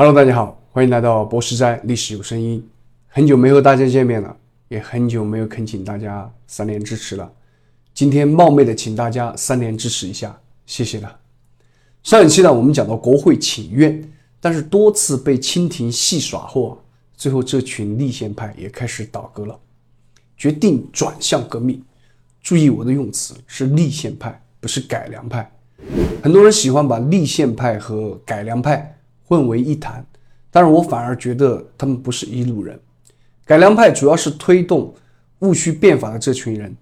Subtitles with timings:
[0.00, 2.64] Hello，大家好，欢迎来到博士斋历史有声音。
[3.08, 4.36] 很久没和大家见面了，
[4.68, 7.28] 也很久没有恳请大家三连支持了。
[7.92, 11.18] 今天冒昧的请大家三连支持一下，谢谢了。
[12.04, 14.00] 上一期呢，我们讲到国会请愿，
[14.40, 16.80] 但是多次被清廷戏耍后，
[17.16, 19.58] 最后这群立宪派也开始倒戈了，
[20.36, 21.82] 决定转向革命。
[22.40, 25.50] 注意我的用词是立宪派，不是改良派。
[26.22, 28.94] 很多人喜欢把立宪派和改良派。
[29.28, 30.04] 混为一谈，
[30.50, 32.80] 但是我反而觉得他们不是一路人。
[33.44, 34.94] 改良派主要是推动
[35.40, 36.74] 戊戌变法的这群人，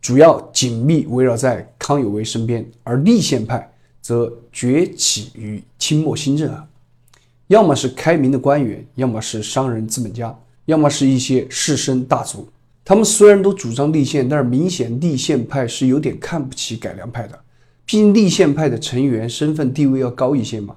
[0.00, 3.70] 主要紧密围绕在康有为身边，而立宪派
[4.00, 6.66] 则崛起于清末新政啊，
[7.48, 12.48] 要么是开明的官员，要么是商人资本家，要么是一些士绅大族。
[12.82, 17.38] 他们虽然都主张立宪，但是明显立宪派是有点看不起改良派的，
[17.84, 20.76] 毕竟立宪派的成员身份地位要高一些嘛。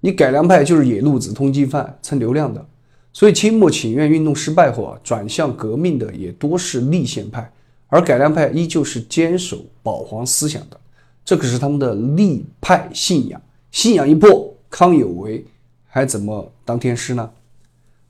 [0.00, 2.66] 你改良派就是野路子、通缉犯、蹭流量的，
[3.12, 7.52] 所以清末请愿运动失败后啊，转向革命的也多是立宪派，
[7.88, 10.80] 而改良派依旧是坚守保皇思想的，
[11.24, 13.40] 这可是他们的立派信仰。
[13.70, 15.44] 信仰一破，康有为
[15.86, 17.30] 还怎么当天师呢？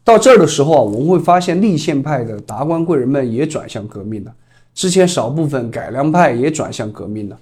[0.02, 4.32] 到这儿的时候啊，我们会发现立宪派的达官贵人们也转向革命了，
[4.74, 7.38] 之前少部分改良派也转向革命了，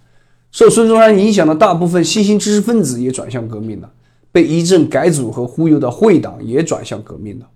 [0.50, 3.90] 受孙中山影响的大部分新兴知识分子也转向革命了。
[4.30, 7.48] 被一阵改组和忽悠的会党也转向革命了，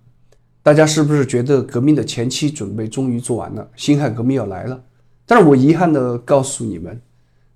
[0.62, 4.82] 大家是不是觉得革命的前期准备终于做完了，辛亥革命要来了？
[5.26, 7.00] 但是我遗憾的告诉你们，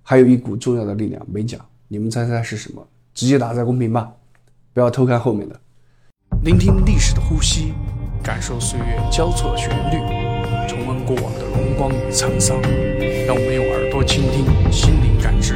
[0.01, 2.87] 还有一股重要的力量没讲，你们猜猜是什么？
[3.13, 4.11] 直接打在公屏吧，
[4.73, 5.59] 不要偷看后面的。
[6.43, 7.73] 聆听历史的呼吸，
[8.23, 9.97] 感受岁月交错的旋律，
[10.67, 12.61] 重温过往的荣光与沧桑，
[13.25, 15.55] 让我们用耳朵倾听，心灵感知。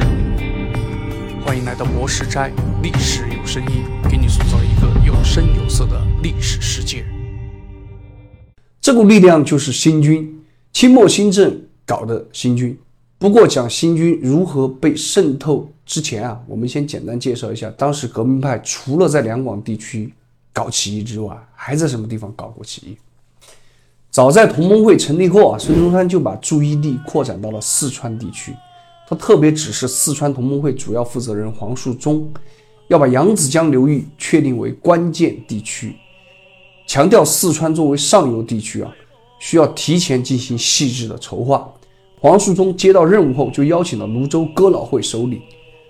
[1.44, 2.50] 欢迎来到博士斋，
[2.82, 7.04] 历史有声音，给你塑造一个有声有色的历史世界。
[8.80, 10.40] 这股力量就是新军，
[10.72, 12.78] 清末新政搞的新军。
[13.18, 20.12] 不过讲新军如何被渗透之前啊，我们先简单介绍一下，当时革命派除了在两广地区
[20.52, 22.96] 搞起义之外，还在什么地方搞过起义？
[24.08, 28.54] 早在同盟会成立后啊，孙中山就把注意力扩展到了四川地区。
[29.08, 32.32] 他特别指示四川同盟会主要负责人黄树忠，
[32.92, 35.96] 要把扬子江流域确定为关键地区，
[36.86, 38.94] 强调四川作为上游地区啊，
[39.40, 41.66] 需要提前进行细致的筹划。
[42.20, 45.40] 黄树忠接到任务后，就邀请了泸州哥老会首领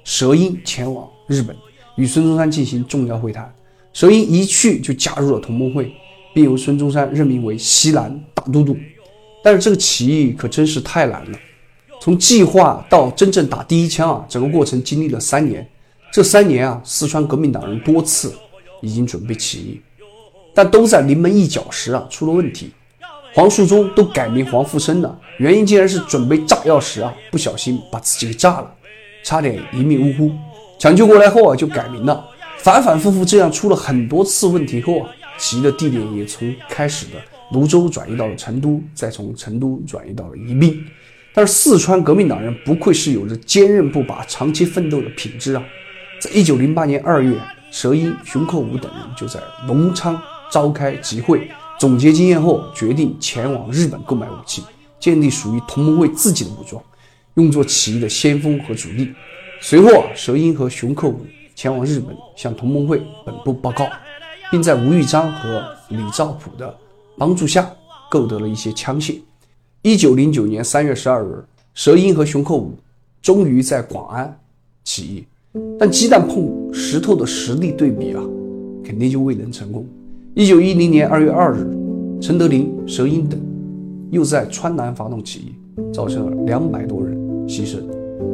[0.04, 1.56] 蛇英前往日本，
[1.96, 3.52] 与孙中山进行重要会谈。
[3.92, 5.92] 蛇英一去就加入了同盟会，
[6.32, 8.76] 并由孙中山任命为西南大都督。
[9.42, 11.36] 但是这个起义可真是太难了。
[12.00, 15.68] 从计划到真正打第一枪啊，整个过程经历了三年。
[16.12, 18.34] 这三年啊，四川革命党人多次
[18.82, 19.80] 已经准备起义，
[20.54, 22.70] 但都在临门一脚时啊出了问题。
[23.32, 28.70] 黄树忠都改名黄复生了，原因竟然是准备炸药时啊不小心把自己给炸了，
[29.24, 30.30] 差点一命呜呼。
[30.78, 32.22] 抢救过来后啊就改名了。
[32.58, 35.08] 反反复复这样出了很多次问题后啊，
[35.38, 37.12] 起义的地点也从开始的
[37.50, 40.84] 泸州转移到了成都，再从成都转移到了宜宾。
[41.32, 45.64] 但是四川革命党人不愧是有着坚韧不拔、长期奋斗的品质啊！
[46.22, 47.36] 在一九零八年二月，
[47.72, 50.22] 佘英、熊克武等人就在隆昌
[50.52, 51.50] 召开集会，
[51.80, 54.62] 总结经验后，决定前往日本购买武器，
[55.00, 56.80] 建立属于同盟会自己的武装，
[57.34, 59.12] 用作起义的先锋和主力。
[59.60, 63.88] 随后，佘英和熊克武前往日本，向同盟会本部报告，
[64.48, 66.72] 并在吴玉章和李兆普的
[67.18, 67.68] 帮助下，
[68.08, 69.20] 购得了一些枪械。
[69.82, 71.44] 一九零九年三月十二日，
[71.74, 72.78] 佘英和熊克武
[73.20, 74.40] 终于在广安
[74.84, 75.26] 起义，
[75.78, 78.22] 但鸡蛋碰石头的实力对比啊，
[78.82, 79.86] 肯定就未能成功。
[80.34, 81.66] 一九一零年二月二日，
[82.20, 83.38] 陈德林、佘英等
[84.10, 87.82] 又在川南发动起义，造成了两百多人牺牲。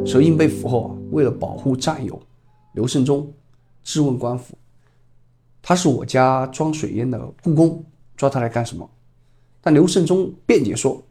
[0.05, 2.17] 佘英被俘后啊，为了保护战友
[2.73, 3.27] 刘胜忠，
[3.83, 4.57] 质问官府
[5.61, 7.83] ：“他是我家装水烟的雇工，
[8.15, 8.89] 抓他来干什么？”
[9.61, 11.03] 但刘胜忠辩解说。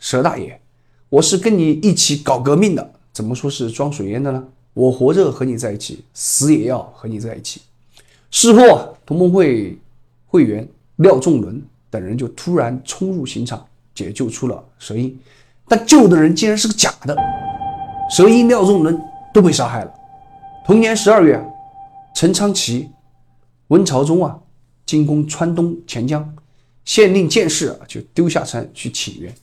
[0.00, 0.60] 佘大爷，
[1.08, 4.46] 我是跟你一起搞革命的，怎么说是装水烟的呢？
[4.78, 7.60] 我活着和你在一起，死也要和你在一起。
[8.30, 9.76] 事后，同盟会
[10.24, 11.60] 会员廖仲伦
[11.90, 15.18] 等人就突然冲入刑场，解救出了佘英，
[15.66, 17.16] 但救的人竟然是个假的，
[18.16, 18.96] 佘英、廖仲伦
[19.34, 19.92] 都被杀害了。
[20.64, 21.44] 同年十二月，
[22.14, 22.88] 陈昌奇、
[23.68, 24.38] 温朝忠啊
[24.86, 26.36] 进攻川东钱江，
[26.84, 29.34] 县令见势啊就丢下山去请援。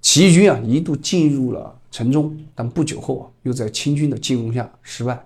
[0.00, 5.24] 起义军啊一度进入了城中，但不久后啊又在清军的进攻下失败。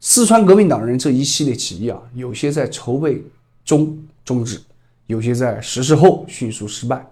[0.00, 3.22] 四川革命党人这一系列起义啊，有些在筹备
[3.64, 4.60] 中终止，
[5.06, 7.06] 有些在实施后迅速失败，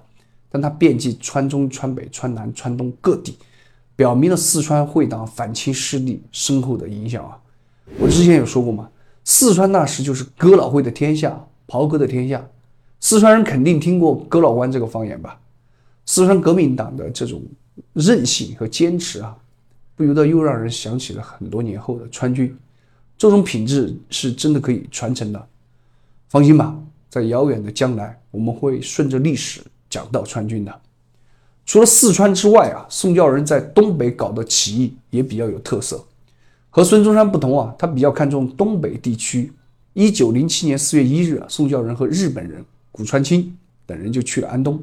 [0.50, 3.38] 但他遍及川中、川北、川南、川东各地，
[3.94, 7.38] 表明了四川会党反清势力深厚的影响啊。
[7.98, 8.90] 我之前有说过嘛，
[9.22, 12.44] 四川那时就是哥老会的天下，袍哥的天下。
[12.98, 15.40] 四川人肯定听过哥老关这个方言吧？
[16.06, 17.40] 四川革命党的这种
[17.92, 19.36] 韧性和坚持啊，
[19.96, 22.56] 不由得又让人想起了很多年后的川军。
[23.16, 25.48] 这种品质是真的可以传承的，
[26.28, 26.74] 放心吧，
[27.08, 30.80] 在遥远的将来，我们会顺着历史讲到川军的。
[31.66, 36.04] 除了四川之外啊，宋教仁在东北搞的起义也比较有特色。
[36.70, 39.52] 和孙中山不同啊，他比较看重东北地区。
[39.92, 43.56] 一九零七年四月一日啊，宋教仁和日本人谷川清
[43.86, 44.82] 等人就去了安东，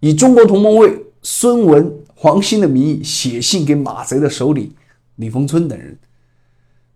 [0.00, 4.72] 以中国同盟会孙文、黄兴的名义写信给马贼的首领
[5.16, 5.98] 李逢春等人。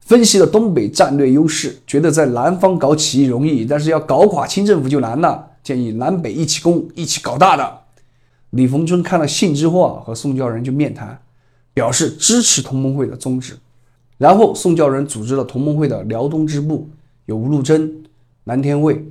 [0.01, 5.53] 分析了东北战略优势，觉得在南方搞起义容易，但是要搞垮清政府就难了。
[5.63, 7.81] 建议南北一起攻，一起搞大的。
[8.51, 11.19] 李逢春看了信之后啊，和宋教仁就面谈，
[11.73, 13.57] 表示支持同盟会的宗旨。
[14.19, 16.89] 然后宋教仁组织了同盟会的辽东支部，
[17.25, 18.05] 由吴禄贞、
[18.45, 19.05] 南天卫、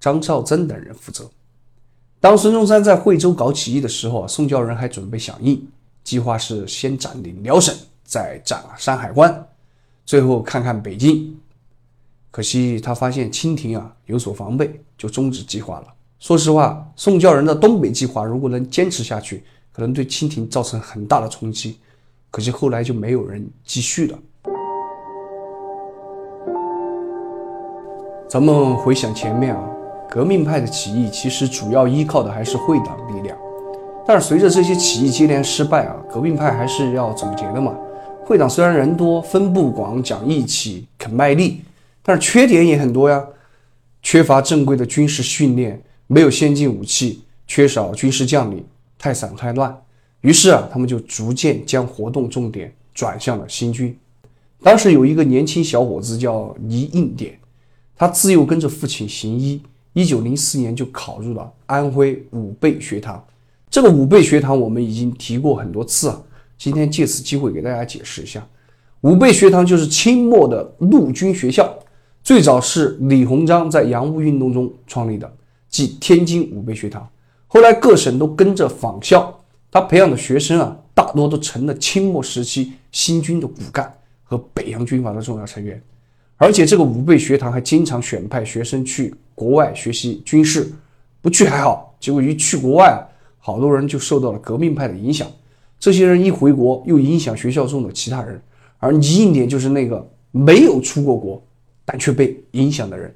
[0.00, 1.30] 张绍曾等人负责。
[2.22, 5.60] 当孙中山在惠州搞起义的时候啊，宋教仁还准备响应，
[6.04, 7.74] 计划是先占领辽沈，
[8.04, 9.44] 再占山海关。
[10.06, 11.36] 最后看看北京，
[12.30, 15.86] 可惜他发现清廷啊有所防备，就终止计划了。
[16.20, 19.42] 说实话，宋教仁的东北计划如果能坚持下去，
[19.72, 21.80] 可能对清廷造成很大的冲击。
[22.30, 24.18] 可惜后来就没有人继续了。
[28.28, 29.68] 咱们回想前面啊，
[30.12, 33.34] 革命派的起义其实主要依靠的还是会党力量，
[34.06, 37.74] 但是随着这些起义接连失败啊，革命派还是要总结的嘛。
[38.22, 41.62] 会党虽然人多、分布广、讲义气、肯卖力，
[42.02, 43.24] 但是缺点也很多呀。
[44.02, 48.62] 缺乏正规的军事训练，没有先进武器，缺少军事将领，
[48.98, 49.74] 太散太乱。
[50.20, 53.96] 于是啊，他们就逐渐将活动重点转向了新军。
[54.62, 57.38] 当时有一个年轻小伙子叫倪应典，
[57.96, 59.62] 他自幼跟着父亲行医，
[59.92, 63.22] 一九零四年就考入了安徽武备学堂。
[63.70, 66.22] 这个武备学堂我们已经提过很多次啊。
[66.58, 68.46] 今天借此机会给大家解释一下，
[69.00, 71.76] 武备学堂就是清末的陆军学校，
[72.22, 75.28] 最早是李鸿章在洋务运动中创立的，
[75.68, 77.08] 即天津武备学堂。
[77.48, 79.40] 后来各省都跟着仿效，
[79.72, 83.92] 他培养的学生啊，大多都成了清末时期新军的骨干
[84.22, 85.82] 和北洋军阀的重要成员。
[86.42, 90.72] 而且这个武备学堂还经常选派学生去国外学习军事，
[91.20, 92.98] 不去还好，结果一去国外啊，
[93.38, 95.30] 好多人就受到了革命派的影响。
[95.78, 98.42] 这些人一回国，又影响学校中的其他人，
[98.78, 101.40] 而倪应典就是那个没有出过国，
[101.84, 103.14] 但却被影响的人。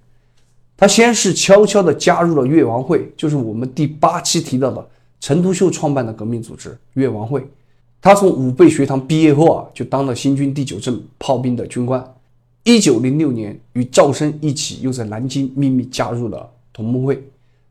[0.76, 4.88] 他先是悄悄地加入了越王会，就是我们第八期提到的
[5.18, 7.44] 陈独秀创办的革命组织越王会。
[8.00, 12.00] 他从武备学堂毕业后啊，就当了新军第九镇炮兵的军官。
[12.66, 17.22] 一九零六年，与赵升一起又在南京秘密加入了同盟会。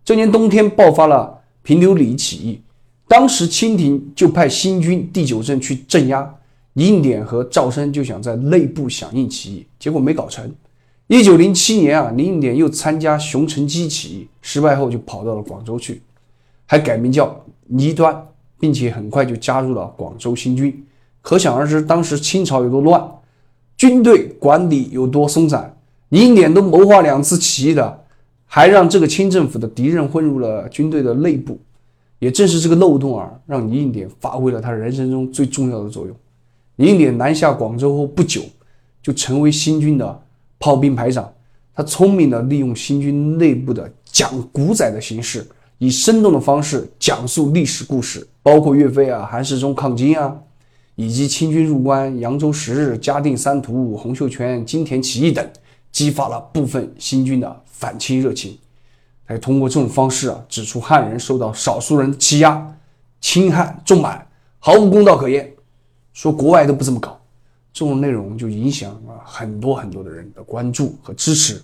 [0.06, 2.62] 这年冬天爆发了平流里起义。
[3.06, 6.34] 当时清廷就派新军第九镇去镇压，
[6.76, 10.50] 倪应典和赵升就想在内部响应起义，结果没搞成。
[11.08, 16.02] 一九零七年啊，林应典又参加熊成基起义，失败后就跑到了广州去，
[16.66, 18.26] 还改名叫倪端，
[18.58, 20.86] 并且很快就加入了广州新军。
[21.22, 23.06] 可想而知，当时清朝有多乱，
[23.78, 25.72] 军队管理有多松散。
[26.10, 28.04] 倪应典都谋划两次起义的，
[28.46, 31.60] 还让这个清政府的敌人混入了军队的内部。
[32.20, 36.16] 也正是这个漏洞啊，让李应典发挥了他人生中最重要的作用。
[36.78, 38.42] 李应典南下广州后不久，
[39.04, 40.22] 就成为新军的
[40.58, 41.30] 炮兵排长。
[41.74, 45.46] 他聪明地利用新军内部的讲古仔的形式，
[45.78, 50.34] 以生动的方式讲述历史故事，包括岳飞啊、韩世忠抗金啊，
[50.96, 55.46] 以及清军入关、扬州十日、嘉定三屠、洪秀全金田起义等，
[55.92, 58.58] 激发了部分新军的反清热情。
[59.26, 62.78] 还通过这种方式啊，指出汉人受到少数人欺压、
[63.20, 64.26] 侵汉重满，
[64.60, 65.52] 毫无公道可言。
[66.14, 67.20] 说国外都不这么搞，
[67.74, 71.62] 这种内容就影响了很多很多的人的关注和支持。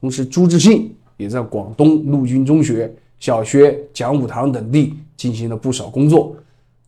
[0.00, 6.34] 同时，朱自清也在广东陆军中学、小学、讲武堂等地进行了不少工作。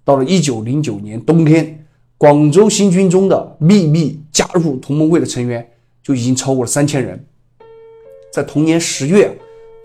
[0.05, 1.74] 到了一九零九年冬天，
[2.25, 5.69] 广州新军中的秘密加入同盟会的成员
[6.03, 7.23] 就已经超过了三千人。
[8.33, 9.31] 在同年十月。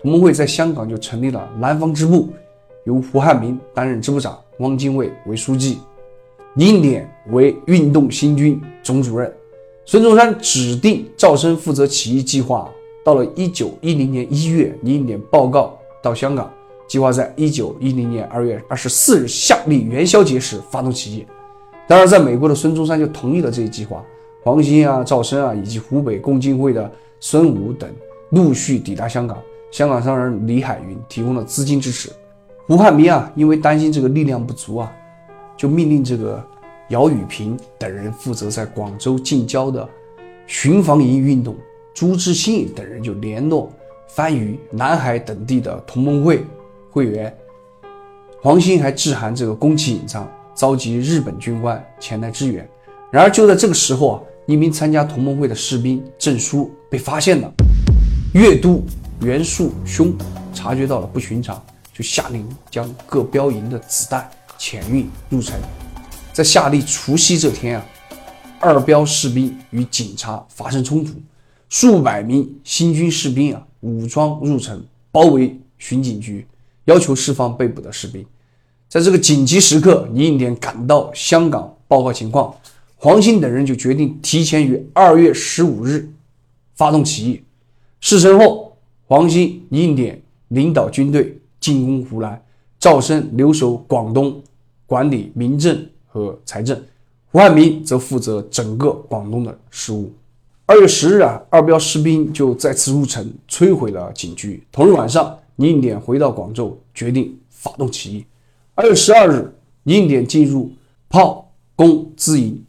[0.00, 2.30] 同盟会在香港就成立了南方支部，
[2.86, 5.76] 由胡汉民担任支部长，汪精卫为书记，
[6.54, 9.30] 倪应典为运动新军总主任。
[9.84, 12.66] 孙中山指定赵升负责起义计划。
[13.04, 16.50] 到了一九一零年一月，李应点报告到香港，
[16.88, 21.26] 计划在一九一零年二月二十四日夏历元宵节时发动起义。
[21.90, 24.00] 当然，在美国的孙中山就同意了这一计划。
[24.44, 27.90] 黄兴啊、赵升啊，以及湖北共进会的孙武等
[28.28, 29.36] 陆续抵达香港。
[29.72, 32.08] 香港商人李海云提供了资金支持。
[32.68, 34.92] 胡汉民啊，因为担心这个力量不足啊，
[35.56, 36.40] 就命令这个
[36.90, 39.88] 姚雨平等人负责在广州近郊的
[40.46, 41.56] 巡防营运动。
[41.92, 43.68] 朱志信等人就联络
[44.06, 46.46] 番禺、南海等地的同盟会
[46.92, 47.36] 会员。
[48.40, 52.68] 黄兴还致函这个宫崎隐藏，召集日本军官前来支援。
[53.10, 57.52] 然而就在这个时候啊，一名参加同盟会的士兵郑书被发现了。
[58.34, 58.82] 粤都
[59.22, 60.16] 袁术兄
[60.54, 61.60] 察觉到了不寻常，
[61.92, 65.58] 就下令将各标营的子弹遣运入城。
[66.32, 67.86] 在夏历除夕这天啊，
[68.60, 71.12] 二标士兵与警察发生冲突。
[71.68, 76.46] 数百名新军士兵啊，武装入城，包围巡警局，
[76.84, 78.24] 要求释放被捕的士兵。
[78.90, 82.52] 在这个紧急时刻，李应点赶到香港报告情况，
[82.96, 86.10] 黄兴等人就决定提前于二月十五日
[86.74, 87.40] 发动起义。
[88.00, 92.42] 事成后，黄兴、李应点领导军队进攻湖南，
[92.80, 94.42] 赵升留守广东，
[94.86, 96.76] 管理民政和财政，
[97.30, 100.12] 胡汉民则负责整个广东的事务。
[100.66, 104.60] 二月十日啊，二标士兵就再次入城，摧毁了警局。
[104.72, 108.24] 同日晚上，李应点回到广州，决定发动起义。
[108.74, 110.72] 二月十二日，李应点进入
[111.08, 112.64] 炮攻资营，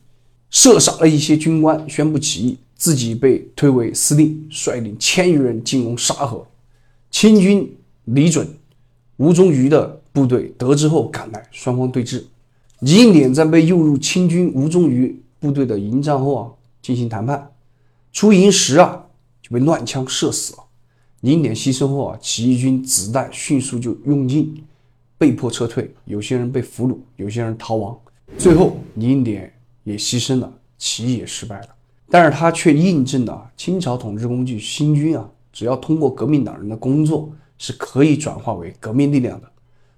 [0.49, 6.45] 射杀了一些军官，宣布起义，自己被推为司令，率领千余人进攻沙河。
[7.09, 7.71] 清军
[8.05, 8.47] 李准、
[9.17, 12.23] 吴忠余的部队得知后赶来，双方对峙。
[12.79, 16.49] 李应点在被诱入清军吴忠余部队的营帐后啊，
[16.81, 17.51] 进行谈判。
[18.11, 19.05] 出营时啊，
[19.41, 20.63] 就被乱枪射死了。
[21.21, 24.63] 李应点牺牲后啊，起义军子弹迅速就用尽，
[25.21, 25.93] 被迫撤退。
[26.05, 27.95] 有些人被俘虏，有些人逃亡。
[28.39, 31.67] 最后，李应点也牺牲了，起义也失败了。
[32.09, 39.47] 但是他却印证了清朝统治工具新军啊，只要通过革命党人的工作，是可以转化为革命力量的。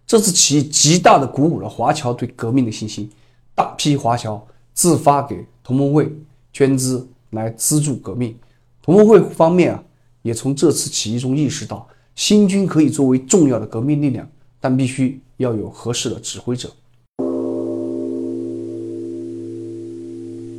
[0.05, 3.09] 这次起义极大的鼓舞了华侨对革命的信心，
[3.55, 6.13] 大批华侨自发给同盟会
[6.51, 7.07] 捐资。
[7.33, 8.37] 来资助革命，
[8.79, 9.83] 同盟会方面啊，
[10.21, 14.29] 也从这次起义中意识到，新军可以作为重要的革命力量，
[14.63, 16.71] 但必须要有合适的指挥者。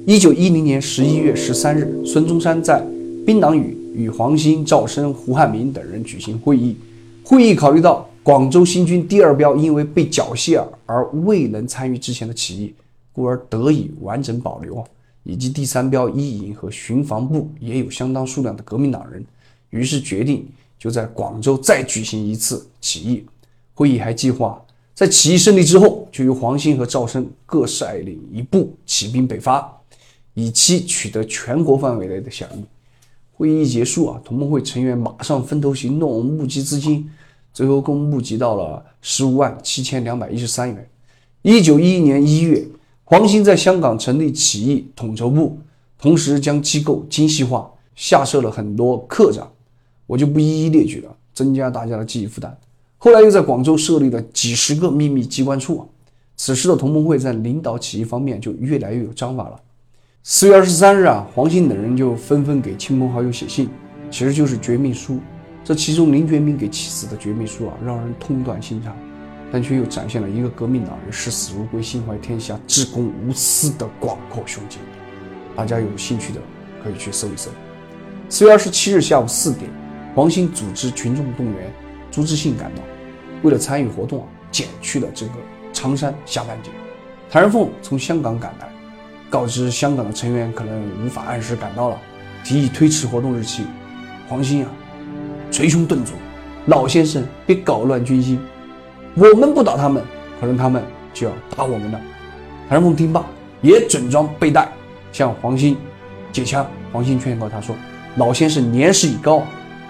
[0.07, 2.85] 一九一零年十一月十三日，孙中山在
[3.25, 6.77] 槟榔屿与黄兴、赵升、胡汉民等人举行会议。
[7.25, 12.75] 会议考虑到广州新军第二标因为被缴械而未能参与之前的起义，
[13.11, 14.85] 故而得以完整保留。
[15.23, 19.25] 以及第三标一营和巡防部也有相当数量的革命党人，
[19.71, 20.47] 于是决定
[20.79, 23.25] 就在广州再举行一次起义。
[23.75, 24.65] 会议还计划
[24.95, 29.71] 在起义胜利之后，就由黄兴和赵升各率领一部起兵北伐，
[30.35, 32.65] 以期取得全国范围内的响应。
[33.35, 37.11] 会议一结束啊，同盟会成员马上分头行动，募集资金，
[37.53, 40.89] 最后共募集到了十五万七千两百一十三元。
[41.43, 42.67] 一九一一年一月。
[43.07, 45.59] 黄兴在香港成立起义统筹部，
[45.99, 49.53] 同时将机构精细化，下设了很多科长，
[50.07, 52.57] 我就不一一列举了，增加大家的记忆负担。
[53.05, 55.87] 后来又在广州设立了几十个秘密机关处，
[56.39, 59.61] 此时的同盟会在领导起义方面就越来越有章法了。
[60.23, 63.69] 四月二十三日啊，黄兴等人就纷纷给亲朋好友写信，
[64.11, 65.21] 其实就是绝命书。
[65.63, 68.97] 这其中林觉民给妻子的绝命书啊，让人痛断心肠。
[69.53, 74.81] 但却又展现了一个革命党人视死如归、心怀天下、至公无私的广阔胸襟。
[75.55, 76.41] 大家有兴趣的
[76.83, 77.51] 可以去搜一搜。
[78.31, 79.71] 四月二十七日下午四点，
[80.15, 81.71] 黄兴组织群众动员，
[82.11, 82.81] 朱志信赶到，
[83.43, 85.33] 为了参与活动啊，减去了这个
[85.73, 86.71] 长山下半截。
[87.31, 88.69] 谭仁凤从香港赶来，
[89.29, 91.99] 告知香港的成员可能无法按时赶到了，
[92.45, 93.65] 提议推迟活动日期。
[94.29, 94.71] 黄兴啊，
[95.51, 96.13] 捶胸顿足，
[96.67, 98.39] 老先生别搞乱军心。
[99.15, 100.03] 我们不打他们，
[100.41, 102.01] 可能他们就要打我们了。
[102.69, 103.25] 谭仁凤听罢，
[103.61, 104.69] 也整装备弹，
[105.13, 105.77] 向黄兴
[106.33, 106.67] 借枪。
[106.93, 107.75] 黄兴劝告他说
[108.17, 109.43] ：“老先生年事已高，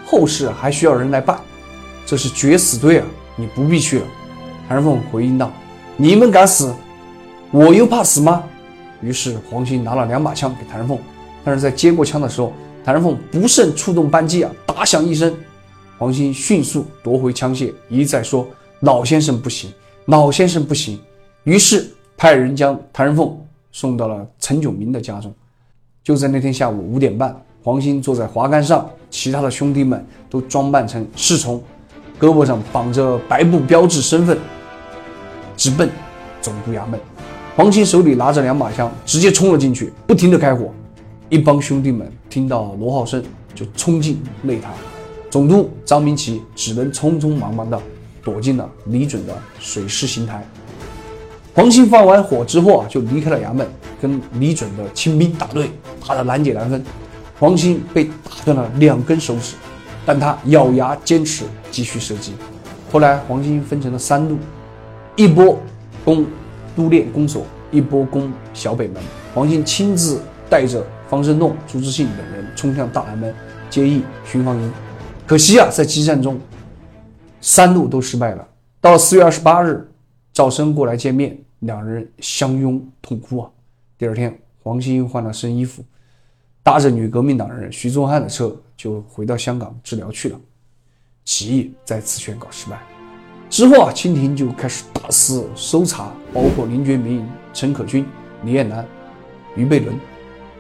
[0.07, 1.39] 后事还需要人来办，
[2.07, 4.07] 这是决死队啊，你不必去了。”
[4.69, 5.51] 谭仁凤回应道
[5.97, 6.75] ：“你们敢死，
[7.51, 8.43] 我又怕死吗？”
[9.03, 10.99] 于是黄兴拿了两把枪给谭仁凤，
[11.45, 12.53] 但是在接过枪的时候，
[12.85, 15.35] 谭仁凤不慎触动扳机啊，打响一声，
[15.99, 18.47] 黄兴迅速夺回枪械，一再说。
[18.81, 19.71] 老先生不行，
[20.07, 20.99] 老先生不行。
[21.45, 23.39] 于是派人将谭仁凤
[23.73, 25.33] 送到了陈炯明的家中。
[26.03, 31.63] 就在那天下午五点半，黄兴坐在滑竿上，其他的兄弟们都装扮成侍从，
[32.19, 34.39] 胳膊上绑着白布标志身份，
[35.57, 35.89] 直奔
[36.41, 36.99] 总督衙门。
[37.57, 40.73] 黄兴手里拿着两把枪，直接冲了进去，不停地开火。
[41.29, 43.23] 一帮兄弟们听到罗号声
[43.55, 44.73] 就冲进内堂，
[45.31, 47.81] 总督张明奇只能匆匆忙忙地
[48.23, 50.45] 躲进了李准的水师刑台。
[51.55, 53.67] 黄兴放完火之后啊，就离开了衙门，
[54.03, 55.71] 跟李准的清兵打对，
[56.07, 56.85] 打得难解难分。
[57.39, 59.55] 黄兴被打断了两根手指，
[60.07, 62.33] 但他咬牙坚持继续射击。
[62.91, 64.39] 后来黄兴分成了三路，
[65.17, 65.59] 一波
[66.05, 66.27] 攻
[66.77, 69.03] 都练公所，一波攻小北门。
[69.35, 73.35] 黄兴亲自带着方声栋、朱自信等人冲向大南门，
[73.69, 74.73] 接应巡防营。
[75.27, 76.39] 可惜啊，在激战中，
[77.41, 78.47] 三路都失败了。
[78.81, 79.89] 到了四月二十八日，
[80.33, 81.39] 赵升过来见面。
[81.61, 83.49] 两人相拥痛哭啊！
[83.97, 85.83] 第二天，黄兴换了身衣服，
[86.63, 90.41] 搭着女革命党人徐宗汉的车，就回到香港治疗去了。
[91.25, 92.79] 起义再次宣告失败。
[93.49, 98.05] 之后啊，清廷就开始大肆搜查，包括林觉民、陈可君、
[98.43, 98.87] 李彦南、
[99.55, 99.97] 俞贝伦、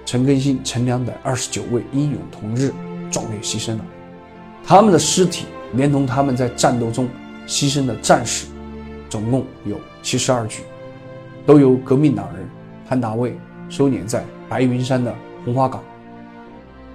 [0.07, 2.73] 陈根兴、陈良等二十九位英勇同志
[3.11, 3.85] 壮烈牺牲了。
[4.65, 7.09] 他们的尸体，连同他们在战斗中
[7.47, 8.47] 牺牲的战士，
[9.11, 10.63] 总共有七十二具。
[11.45, 12.49] 都由革命党人
[12.89, 15.83] 潘达卫收敛在白云山的红花岗。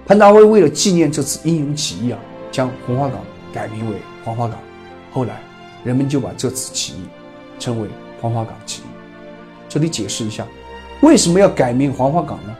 [0.06, 2.18] 潘达威为了纪念这次英勇起义啊，
[2.50, 3.20] 将红花岗
[3.52, 4.58] 改名为黄花岗。
[5.12, 5.40] 后来，
[5.84, 7.04] 人们就把这次起义
[7.58, 7.88] 称为
[8.20, 8.86] 黄花岗起义。
[9.68, 10.44] 这里解释一下，
[11.00, 12.56] 为什么要改名黄花岗呢？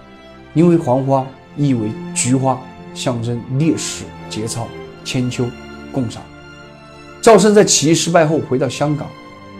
[0.54, 2.60] 因为黄花意为菊花，
[2.94, 4.68] 象征烈士节操、
[5.04, 5.44] 千秋
[5.92, 6.22] 共赏。
[7.20, 9.08] 赵升在起义失败后回到香港，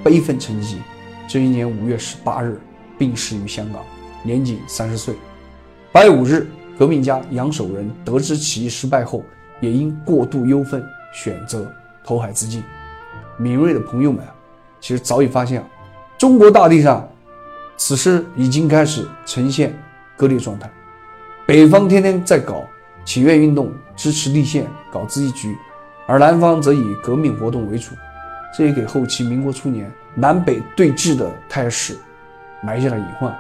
[0.02, 0.78] 悲愤成疾。
[1.28, 2.60] 这一年五月十八日，
[2.98, 3.82] 病逝于香港，
[4.22, 5.14] 年仅三十岁。
[5.92, 6.48] 八月五日，
[6.80, 9.22] 革命家杨守仁得知起义失败后，
[9.60, 10.82] 也因过度忧愤，
[11.12, 11.70] 选择
[12.02, 12.64] 投海自尽。
[13.36, 14.32] 敏锐的朋友们啊，
[14.80, 15.68] 其实早已发现啊，
[16.16, 17.06] 中国大地上
[17.76, 19.78] 此时已经开始呈现
[20.16, 20.70] 割裂状态。
[21.46, 22.64] 北方天天在搞
[23.04, 25.54] 请愿运动，支持立宪，搞自治局，
[26.06, 27.90] 而南方则以革命活动为主。
[28.56, 31.94] 这也给后期民国初年南北对峙的态势
[32.62, 33.36] 埋下了隐患。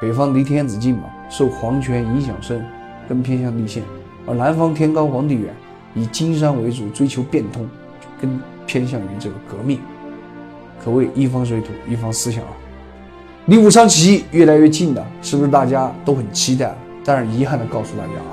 [0.00, 2.64] 北方离天子近嘛，受皇权影响深，
[3.06, 3.82] 更偏向立宪；
[4.26, 5.54] 而南方天高皇帝远，
[5.94, 7.68] 以经商为主，追求变通，
[8.18, 9.78] 更偏向于这个革命。
[10.82, 12.52] 可谓一方水土一方思想啊！
[13.44, 16.74] 离武昌起义越来越近了，是不是大家都很期待？
[17.04, 18.32] 但是遗憾的告诉大家啊，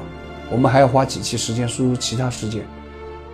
[0.49, 2.63] 我们还要花几期时间输入其他事件。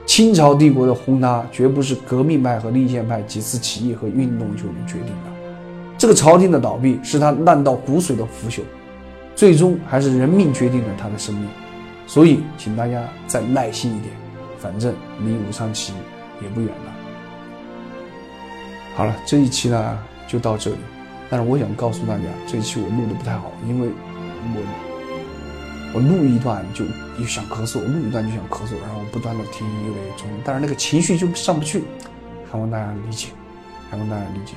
[0.08, 5.33] 清朝帝国的轰塌绝不是革命派和立宪派几次起义和运动就能决定的。
[6.04, 8.60] 这个朝廷的倒闭是他烂到骨髓的腐朽，
[9.38, 11.48] 最终还是人命决定了他的生命。
[12.06, 14.14] 所以，请大家再耐心一点，
[14.60, 15.96] 反正离武昌起义
[16.44, 16.92] 也不远了。
[18.96, 20.78] 好了，这一期呢就到这里。
[21.30, 24.62] 但是我想告诉大家，这一期我录的不太好，因为我。
[25.96, 26.84] 我录一段就
[27.18, 31.80] 又想咳嗽，录一段就想咳嗽，然后不断的听又得冲，但是那个情绪就上不去，
[32.52, 33.28] 希望大家理解，
[33.90, 34.56] 希望大家理解，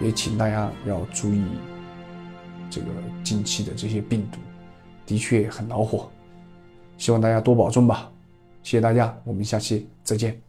[0.00, 1.42] 也请大家要注意
[2.68, 2.86] 这个
[3.22, 4.38] 近期的这些病毒，
[5.06, 6.10] 的确很恼火，
[6.98, 8.10] 希望大家多保重吧，
[8.62, 10.43] 谢谢大家，我们下期再见。